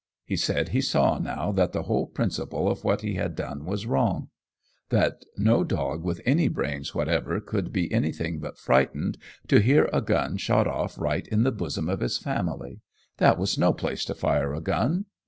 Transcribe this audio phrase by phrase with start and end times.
[0.25, 3.85] He said he saw now that the whole principle of what he had done was
[3.85, 4.29] wrong;
[4.89, 10.01] that no dog with any brains whatever could be anything but frightened to hear a
[10.01, 12.81] gun shot off right in the bosom of his family.
[13.17, 15.05] That was no place to fire a gun.